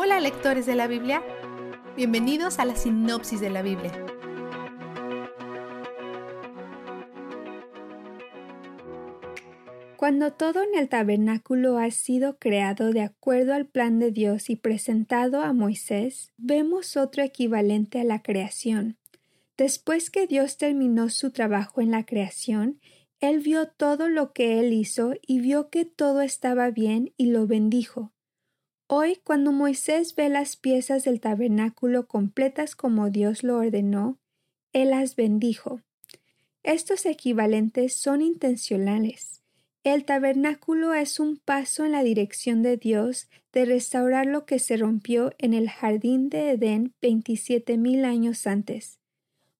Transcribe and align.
Hola 0.00 0.20
lectores 0.20 0.64
de 0.64 0.76
la 0.76 0.86
Biblia, 0.86 1.24
bienvenidos 1.96 2.60
a 2.60 2.64
la 2.64 2.76
sinopsis 2.76 3.40
de 3.40 3.50
la 3.50 3.62
Biblia. 3.62 3.90
Cuando 9.96 10.32
todo 10.34 10.62
en 10.62 10.78
el 10.78 10.88
tabernáculo 10.88 11.78
ha 11.78 11.90
sido 11.90 12.38
creado 12.38 12.92
de 12.92 13.00
acuerdo 13.00 13.54
al 13.54 13.66
plan 13.66 13.98
de 13.98 14.12
Dios 14.12 14.50
y 14.50 14.54
presentado 14.54 15.42
a 15.42 15.52
Moisés, 15.52 16.32
vemos 16.36 16.96
otro 16.96 17.24
equivalente 17.24 18.00
a 18.00 18.04
la 18.04 18.22
creación. 18.22 18.98
Después 19.56 20.10
que 20.10 20.28
Dios 20.28 20.58
terminó 20.58 21.08
su 21.08 21.32
trabajo 21.32 21.80
en 21.80 21.90
la 21.90 22.06
creación, 22.06 22.78
Él 23.18 23.40
vio 23.40 23.66
todo 23.66 24.08
lo 24.08 24.32
que 24.32 24.60
Él 24.60 24.72
hizo 24.72 25.14
y 25.26 25.40
vio 25.40 25.70
que 25.70 25.84
todo 25.84 26.20
estaba 26.20 26.70
bien 26.70 27.12
y 27.16 27.32
lo 27.32 27.48
bendijo. 27.48 28.12
Hoy, 28.90 29.20
cuando 29.22 29.52
Moisés 29.52 30.14
ve 30.16 30.30
las 30.30 30.56
piezas 30.56 31.04
del 31.04 31.20
tabernáculo 31.20 32.06
completas 32.06 32.74
como 32.74 33.10
Dios 33.10 33.42
lo 33.42 33.58
ordenó, 33.58 34.18
Él 34.72 34.90
las 34.90 35.14
bendijo. 35.14 35.82
Estos 36.62 37.04
equivalentes 37.04 37.92
son 37.92 38.22
intencionales. 38.22 39.42
El 39.84 40.06
tabernáculo 40.06 40.94
es 40.94 41.20
un 41.20 41.36
paso 41.36 41.84
en 41.84 41.92
la 41.92 42.02
dirección 42.02 42.62
de 42.62 42.78
Dios 42.78 43.28
de 43.52 43.66
restaurar 43.66 44.24
lo 44.24 44.46
que 44.46 44.58
se 44.58 44.78
rompió 44.78 45.34
en 45.36 45.52
el 45.52 45.68
jardín 45.68 46.30
de 46.30 46.52
Edén 46.52 46.94
veintisiete 47.02 47.76
mil 47.76 48.06
años 48.06 48.46
antes. 48.46 49.00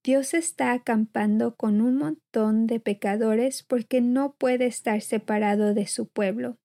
Dios 0.03 0.33
está 0.33 0.73
acampando 0.73 1.55
con 1.55 1.83
un 1.83 1.99
montón 1.99 2.67
de 2.67 2.81
pecadores 2.81 3.63
porque 3.63 4.01
no 4.01 4.33
puede 4.33 4.65
estar 4.65 5.03
separado 5.03 5.75
de 5.75 5.87
su 5.87 6.09
pueblo. 6.09 6.57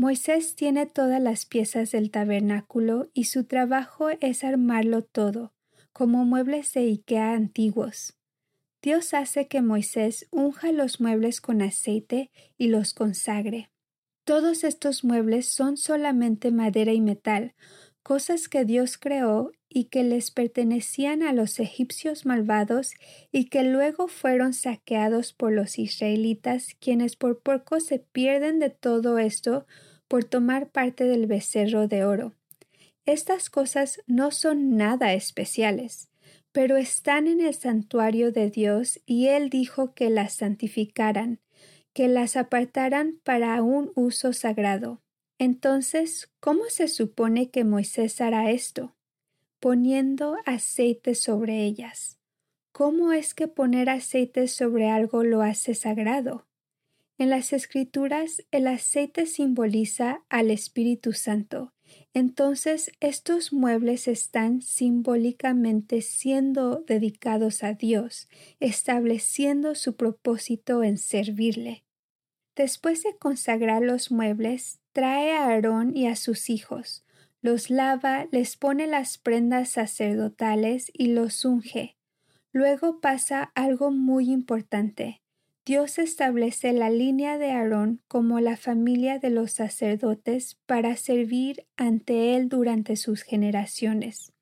Moisés 0.00 0.54
tiene 0.54 0.86
todas 0.86 1.20
las 1.20 1.44
piezas 1.44 1.90
del 1.90 2.10
tabernáculo 2.10 3.10
y 3.12 3.24
su 3.24 3.44
trabajo 3.44 4.08
es 4.22 4.44
armarlo 4.44 5.02
todo, 5.04 5.52
como 5.92 6.24
muebles 6.24 6.72
de 6.72 6.80
Ikea 6.80 7.34
antiguos. 7.34 8.16
Dios 8.80 9.12
hace 9.12 9.46
que 9.46 9.60
Moisés 9.60 10.26
unja 10.30 10.72
los 10.72 11.02
muebles 11.02 11.42
con 11.42 11.60
aceite 11.60 12.30
y 12.56 12.68
los 12.68 12.94
consagre. 12.94 13.68
Todos 14.24 14.64
estos 14.64 15.04
muebles 15.04 15.50
son 15.50 15.76
solamente 15.76 16.50
madera 16.50 16.94
y 16.94 17.02
metal, 17.02 17.54
cosas 18.02 18.48
que 18.48 18.64
Dios 18.64 18.96
creó 18.96 19.52
y 19.68 19.84
que 19.84 20.02
les 20.02 20.30
pertenecían 20.30 21.22
a 21.22 21.34
los 21.34 21.60
egipcios 21.60 22.24
malvados 22.24 22.94
y 23.32 23.50
que 23.50 23.64
luego 23.64 24.08
fueron 24.08 24.54
saqueados 24.54 25.34
por 25.34 25.52
los 25.52 25.78
israelitas, 25.78 26.74
quienes 26.80 27.16
por 27.16 27.42
poco 27.42 27.80
se 27.80 27.98
pierden 27.98 28.60
de 28.60 28.70
todo 28.70 29.18
esto 29.18 29.66
por 30.10 30.24
tomar 30.24 30.70
parte 30.70 31.04
del 31.04 31.28
becerro 31.28 31.86
de 31.86 32.04
oro. 32.04 32.34
Estas 33.06 33.48
cosas 33.48 34.02
no 34.08 34.32
son 34.32 34.76
nada 34.76 35.14
especiales, 35.14 36.08
pero 36.50 36.76
están 36.76 37.28
en 37.28 37.40
el 37.40 37.54
santuario 37.54 38.32
de 38.32 38.50
Dios 38.50 39.00
y 39.06 39.28
Él 39.28 39.50
dijo 39.50 39.94
que 39.94 40.10
las 40.10 40.34
santificaran, 40.34 41.38
que 41.92 42.08
las 42.08 42.36
apartaran 42.36 43.20
para 43.22 43.62
un 43.62 43.92
uso 43.94 44.32
sagrado. 44.32 45.00
Entonces, 45.38 46.28
¿cómo 46.40 46.64
se 46.70 46.88
supone 46.88 47.50
que 47.50 47.62
Moisés 47.62 48.20
hará 48.20 48.50
esto? 48.50 48.96
Poniendo 49.60 50.38
aceite 50.44 51.14
sobre 51.14 51.62
ellas. 51.64 52.18
¿Cómo 52.72 53.12
es 53.12 53.32
que 53.32 53.46
poner 53.46 53.88
aceite 53.88 54.48
sobre 54.48 54.90
algo 54.90 55.22
lo 55.22 55.40
hace 55.42 55.76
sagrado? 55.76 56.49
En 57.20 57.28
las 57.28 57.52
escrituras 57.52 58.42
el 58.50 58.66
aceite 58.66 59.26
simboliza 59.26 60.22
al 60.30 60.50
Espíritu 60.50 61.12
Santo. 61.12 61.74
Entonces 62.14 62.92
estos 63.00 63.52
muebles 63.52 64.08
están 64.08 64.62
simbólicamente 64.62 66.00
siendo 66.00 66.82
dedicados 66.86 67.62
a 67.62 67.74
Dios, 67.74 68.30
estableciendo 68.58 69.74
su 69.74 69.96
propósito 69.96 70.82
en 70.82 70.96
servirle. 70.96 71.84
Después 72.56 73.02
de 73.02 73.14
consagrar 73.18 73.82
los 73.82 74.10
muebles, 74.10 74.80
trae 74.92 75.32
a 75.32 75.44
Aarón 75.44 75.94
y 75.94 76.06
a 76.06 76.16
sus 76.16 76.48
hijos, 76.48 77.04
los 77.42 77.68
lava, 77.68 78.28
les 78.32 78.56
pone 78.56 78.86
las 78.86 79.18
prendas 79.18 79.68
sacerdotales 79.68 80.90
y 80.94 81.08
los 81.08 81.44
unge. 81.44 81.98
Luego 82.50 83.02
pasa 83.02 83.52
algo 83.54 83.90
muy 83.90 84.30
importante. 84.30 85.20
Dios 85.70 86.00
establece 86.00 86.72
la 86.72 86.90
línea 86.90 87.38
de 87.38 87.52
Aarón 87.52 88.02
como 88.08 88.40
la 88.40 88.56
familia 88.56 89.20
de 89.20 89.30
los 89.30 89.52
sacerdotes 89.52 90.58
para 90.66 90.96
servir 90.96 91.64
ante 91.76 92.34
él 92.34 92.48
durante 92.48 92.96
sus 92.96 93.22
generaciones. 93.22 94.32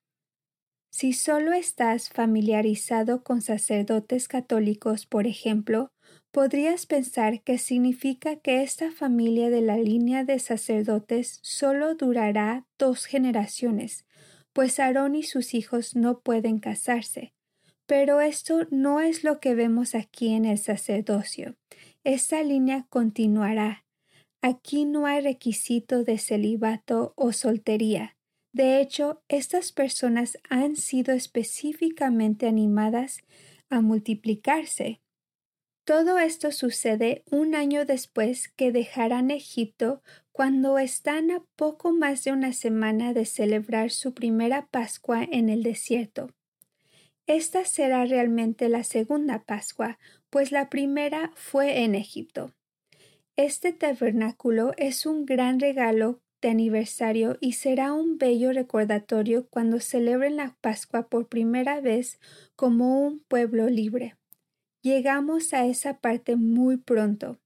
Si 0.91 1.12
solo 1.12 1.53
estás 1.53 2.09
familiarizado 2.09 3.25
con 3.25 3.43
sacerdotes 3.43 4.27
católicos, 4.27 5.05
por 5.05 5.27
ejemplo, 5.27 5.93
podrías 6.31 6.87
pensar 6.87 7.43
que 7.43 7.59
significa 7.59 8.37
que 8.37 8.62
esta 8.62 8.91
familia 8.91 9.50
de 9.50 9.60
la 9.60 9.77
línea 9.77 10.25
de 10.25 10.39
sacerdotes 10.39 11.41
solo 11.43 11.95
durará 11.95 12.65
dos 12.78 13.05
generaciones, 13.05 14.06
pues 14.55 14.81
Aarón 14.81 15.15
y 15.15 15.25
sus 15.25 15.53
hijos 15.53 15.95
no 15.95 16.21
pueden 16.21 16.59
casarse. 16.59 17.34
Pero 17.88 18.21
esto 18.21 18.66
no 18.71 19.00
es 19.00 19.25
lo 19.25 19.41
que 19.41 19.54
vemos 19.54 19.94
aquí 19.94 20.34
en 20.34 20.44
el 20.44 20.59
sacerdocio. 20.59 21.56
Esta 22.04 22.43
línea 22.43 22.87
continuará. 22.91 23.87
Aquí 24.43 24.84
no 24.84 25.06
hay 25.06 25.22
requisito 25.22 26.04
de 26.04 26.19
celibato 26.19 27.15
o 27.16 27.32
soltería. 27.32 28.15
De 28.53 28.81
hecho, 28.81 29.22
estas 29.28 29.72
personas 29.72 30.37
han 30.50 30.77
sido 30.77 31.15
específicamente 31.15 32.47
animadas 32.47 33.22
a 33.71 33.81
multiplicarse. 33.81 35.00
Todo 35.87 36.19
esto 36.19 36.53
sucede 36.53 37.22
un 37.31 37.54
año 37.54 37.87
después 37.87 38.48
que 38.48 38.71
dejarán 38.71 39.31
Egipto 39.31 40.03
cuando 40.31 40.78
están 40.78 41.31
a 41.31 41.43
poco 41.56 41.94
más 41.94 42.22
de 42.25 42.32
una 42.32 42.53
semana 42.53 43.15
de 43.15 43.25
celebrar 43.25 43.91
su 43.91 44.12
primera 44.12 44.66
Pascua 44.66 45.25
en 45.25 45.48
el 45.48 45.62
desierto. 45.62 46.34
Esta 47.28 47.66
será 47.66 48.06
realmente 48.06 48.71
la 48.71 48.84
segunda 48.84 49.44
Pascua, 49.44 49.99
pues 50.31 50.50
la 50.50 50.71
primera 50.71 51.31
fue 51.34 51.84
en 51.84 51.94
Egipto. 51.94 52.55
Este 53.37 53.75
tabernáculo 53.75 54.72
es 54.78 55.05
un 55.05 55.27
gran 55.27 55.61
regalo 55.61 56.21
de 56.41 56.49
aniversario 56.49 57.37
y 57.43 57.53
será 57.53 57.93
un 57.93 58.16
bello 58.16 58.50
recordatorio 58.55 59.47
cuando 59.50 59.78
celebren 59.78 60.37
la 60.37 60.56
Pascua 60.62 61.11
por 61.11 61.28
primera 61.28 61.83
vez 61.83 62.19
como 62.56 63.03
un 63.03 63.19
pueblo 63.19 63.69
libre. 63.69 64.16
Llegamos 64.81 65.53
a 65.53 65.66
esa 65.66 65.99
parte 66.00 66.37
muy 66.37 66.78
pronto. 66.78 67.39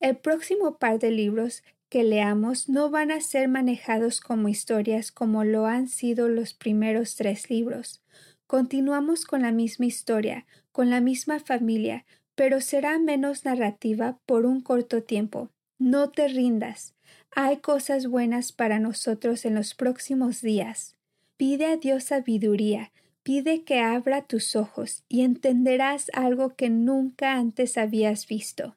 El 0.00 0.16
próximo 0.16 0.78
par 0.78 0.98
de 0.98 1.10
libros 1.10 1.62
que 1.90 2.04
leamos 2.04 2.70
no 2.70 2.88
van 2.88 3.10
a 3.10 3.20
ser 3.20 3.48
manejados 3.48 4.22
como 4.22 4.48
historias 4.48 5.12
como 5.12 5.44
lo 5.44 5.66
han 5.66 5.88
sido 5.88 6.26
los 6.30 6.54
primeros 6.54 7.16
tres 7.16 7.50
libros. 7.50 8.02
Continuamos 8.46 9.24
con 9.24 9.42
la 9.42 9.50
misma 9.50 9.86
historia, 9.86 10.46
con 10.70 10.88
la 10.88 11.00
misma 11.00 11.40
familia, 11.40 12.06
pero 12.36 12.60
será 12.60 12.98
menos 12.98 13.44
narrativa 13.44 14.18
por 14.24 14.46
un 14.46 14.60
corto 14.60 15.02
tiempo. 15.02 15.50
No 15.78 16.10
te 16.10 16.28
rindas. 16.28 16.94
Hay 17.34 17.56
cosas 17.56 18.06
buenas 18.06 18.52
para 18.52 18.78
nosotros 18.78 19.44
en 19.44 19.56
los 19.56 19.74
próximos 19.74 20.42
días. 20.42 20.96
Pide 21.36 21.66
a 21.66 21.76
Dios 21.76 22.04
sabiduría, 22.04 22.92
pide 23.24 23.64
que 23.64 23.80
abra 23.80 24.22
tus 24.22 24.54
ojos 24.54 25.02
y 25.08 25.22
entenderás 25.22 26.10
algo 26.14 26.54
que 26.54 26.70
nunca 26.70 27.34
antes 27.34 27.76
habías 27.76 28.28
visto. 28.28 28.76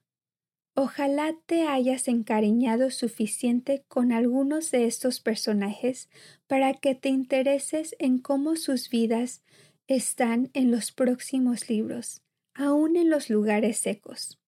Ojalá 0.81 1.35
te 1.46 1.68
hayas 1.68 2.08
encariñado 2.08 2.90
suficiente 2.90 3.84
con 3.88 4.12
algunos 4.12 4.72
de 4.72 4.85
estos 4.85 5.19
personajes 5.19 6.09
para 6.47 6.73
que 6.73 6.96
te 6.96 7.09
intereses 7.09 7.96
en 7.99 8.20
cómo 8.20 8.55
sus 8.55 8.90
vidas 8.90 9.43
están 9.90 10.50
en 10.53 10.72
los 10.72 10.94
próximos 10.94 11.70
libros, 11.70 12.22
aún 12.53 12.96
en 12.96 13.09
los 13.09 13.30
lugares 13.30 13.78
secos. 13.78 14.40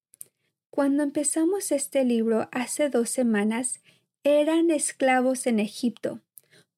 Cuando 0.70 1.04
empezamos 1.04 1.74
este 1.74 2.06
libro 2.06 2.48
hace 2.54 2.90
dos 2.90 3.10
semanas, 3.10 3.82
eran 4.24 4.72
esclavos 4.72 5.46
en 5.48 5.60
Egipto. 5.60 6.22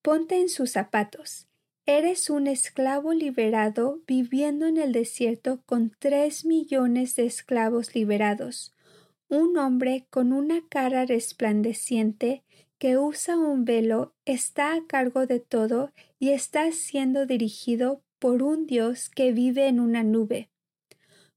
Ponte 0.01 0.41
en 0.41 0.49
sus 0.49 0.71
zapatos. 0.71 1.45
Eres 1.85 2.31
un 2.31 2.47
esclavo 2.47 3.13
liberado 3.13 4.01
viviendo 4.07 4.65
en 4.65 4.77
el 4.77 4.93
desierto 4.93 5.61
con 5.67 5.95
tres 5.99 6.43
millones 6.43 7.15
de 7.15 7.25
esclavos 7.27 7.93
liberados 7.93 8.73
un 9.33 9.57
hombre 9.57 10.05
con 10.11 10.31
una 10.31 10.61
cara 10.69 11.05
resplandeciente 11.05 12.43
que 12.77 12.97
usa 12.97 13.37
un 13.37 13.65
velo 13.65 14.13
está 14.25 14.73
a 14.73 14.85
cargo 14.85 15.25
de 15.25 15.39
todo 15.39 15.91
y 16.19 16.29
está 16.29 16.71
siendo 16.71 17.25
dirigido 17.25 18.01
por 18.23 18.41
un 18.41 18.67
Dios 18.67 19.09
que 19.09 19.33
vive 19.33 19.67
en 19.67 19.81
una 19.81 20.01
nube. 20.01 20.49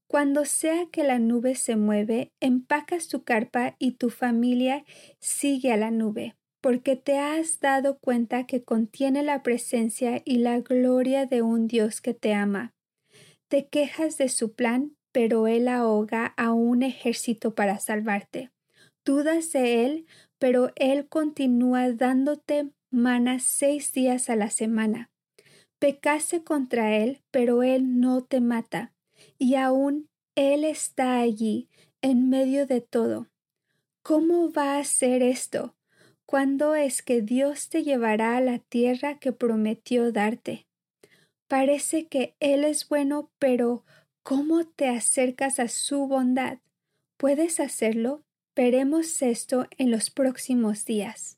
Cuando 0.07 0.45
sea 0.45 0.85
que 0.89 1.03
la 1.03 1.19
nube 1.19 1.55
se 1.55 1.75
mueve, 1.75 2.31
empacas 2.39 3.09
tu 3.09 3.25
carpa 3.25 3.75
y 3.77 3.95
tu 3.97 4.09
familia 4.09 4.85
sigue 5.19 5.73
a 5.73 5.75
la 5.75 5.91
nube. 5.91 6.37
porque 6.61 6.95
te 6.95 7.19
has 7.19 7.59
dado 7.59 7.99
cuenta 7.99 8.45
que 8.45 8.63
contiene 8.63 9.21
la 9.21 9.43
presencia 9.43 10.21
y 10.23 10.37
la 10.37 10.59
gloria 10.61 11.25
de 11.25 11.41
un 11.41 11.67
Dios 11.67 11.99
que 11.99 12.13
te 12.13 12.33
ama. 12.33 12.73
Te 13.49 13.67
quejas 13.67 14.17
de 14.17 14.29
su 14.29 14.53
plan, 14.53 14.95
pero 15.11 15.47
Él 15.47 15.67
ahoga 15.67 16.27
a 16.37 16.53
un 16.53 16.83
ejército 16.83 17.53
para 17.53 17.79
salvarte. 17.79 18.51
Dudas 19.05 19.51
de 19.51 19.85
Él, 19.85 20.05
pero 20.39 20.71
Él 20.77 21.09
continúa 21.09 21.91
dándote 21.91 22.69
manas 22.89 23.43
seis 23.43 23.91
días 23.91 24.29
a 24.29 24.37
la 24.37 24.49
semana. 24.49 25.11
Pecaste 25.79 26.43
contra 26.43 26.95
Él, 26.97 27.21
pero 27.31 27.63
Él 27.63 27.99
no 27.99 28.23
te 28.23 28.41
mata, 28.41 28.93
y 29.37 29.55
aún 29.55 30.09
Él 30.35 30.63
está 30.63 31.19
allí, 31.19 31.69
en 32.01 32.29
medio 32.29 32.65
de 32.65 32.81
todo. 32.81 33.27
¿Cómo 34.01 34.51
va 34.51 34.77
a 34.77 34.83
ser 34.83 35.21
esto? 35.21 35.75
¿Cuándo 36.25 36.75
es 36.75 37.01
que 37.01 37.21
Dios 37.21 37.69
te 37.69 37.83
llevará 37.83 38.37
a 38.37 38.41
la 38.41 38.59
tierra 38.59 39.17
que 39.19 39.31
prometió 39.31 40.11
darte? 40.11 40.67
Parece 41.47 42.07
que 42.07 42.35
Él 42.39 42.63
es 42.63 42.89
bueno, 42.89 43.31
pero 43.39 43.85
¿cómo 44.23 44.65
te 44.65 44.89
acercas 44.89 45.59
a 45.59 45.67
su 45.69 46.07
bondad? 46.07 46.59
¿Puedes 47.17 47.59
hacerlo? 47.59 48.23
Veremos 48.55 49.21
esto 49.21 49.67
en 49.77 49.91
los 49.91 50.09
próximos 50.09 50.83
días. 50.83 51.37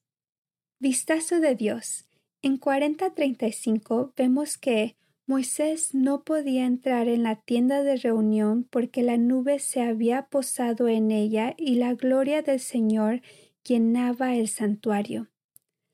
Vistazo 0.80 1.40
de 1.40 1.56
Dios. 1.56 2.09
En 2.42 2.56
4035 2.56 4.14
vemos 4.16 4.58
que 4.58 4.96
Moisés 5.26 5.94
no 5.94 6.24
podía 6.24 6.66
entrar 6.66 7.10
en 7.10 7.24
la 7.24 7.36
tienda 7.36 7.84
de 7.84 7.98
reunión 7.98 8.64
porque 8.64 9.04
la 9.04 9.18
nube 9.18 9.60
se 9.60 9.82
había 9.82 10.28
posado 10.28 10.88
en 10.88 11.12
ella 11.12 11.54
y 11.58 11.76
la 11.76 11.96
gloria 11.96 12.42
del 12.42 12.62
Señor 12.62 13.22
llenaba 13.66 14.36
el 14.36 14.48
santuario. 14.48 15.28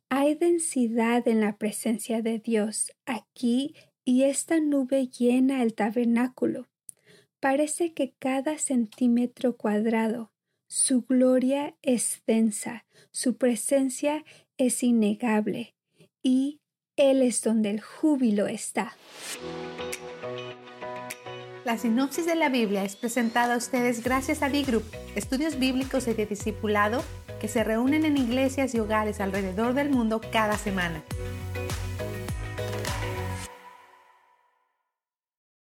Hay 0.09 0.35
densidad 0.35 1.27
en 1.27 1.41
la 1.41 1.57
presencia 1.57 2.21
de 2.21 2.37
Dios 2.37 2.91
aquí 3.07 3.73
y 4.03 4.23
esta 4.23 4.59
nube 4.59 5.07
llena 5.07 5.63
el 5.63 5.73
tabernáculo. 5.73 6.67
Parece 7.39 7.93
que 7.93 8.13
cada 8.19 8.59
centímetro 8.59 9.57
cuadrado, 9.57 10.31
su 10.67 11.01
gloria 11.01 11.75
es 11.81 12.21
densa, 12.27 12.85
su 13.09 13.35
presencia 13.35 14.23
es 14.57 14.83
innegable 14.83 15.75
y 16.25 16.59
Él 16.97 17.21
es 17.21 17.43
donde 17.43 17.69
el 17.69 17.81
júbilo 17.81 18.47
está. 18.47 18.97
La 21.63 21.77
sinopsis 21.77 22.25
de 22.25 22.33
la 22.33 22.49
Biblia 22.49 22.83
es 22.83 22.95
presentada 22.95 23.53
a 23.53 23.57
ustedes 23.57 24.03
gracias 24.03 24.41
a 24.41 24.49
B-Group, 24.49 24.83
estudios 25.15 25.59
bíblicos 25.59 26.07
y 26.07 26.13
de 26.13 26.25
discipulado 26.25 27.03
que 27.39 27.47
se 27.47 27.63
reúnen 27.63 28.05
en 28.05 28.17
iglesias 28.17 28.73
y 28.73 28.79
hogares 28.79 29.19
alrededor 29.19 29.75
del 29.75 29.91
mundo 29.91 30.19
cada 30.31 30.57
semana. 30.57 31.03